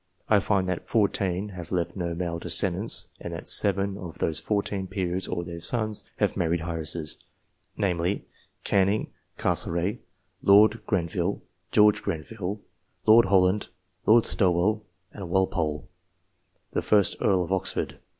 [0.27, 4.87] I find that fourteen have left no male descendants, and that seven of those fourteen
[4.87, 7.19] peers or their sons have married heiresses
[7.77, 8.25] namely,
[8.63, 9.99] Canning, Castlereagh,
[10.41, 12.61] Lord Grenville, George Grenville,
[13.05, 13.67] Lord Holland,
[14.07, 14.83] Lord Stowell,
[15.13, 15.87] and Walpole
[16.71, 17.99] (the first Earl of Orford).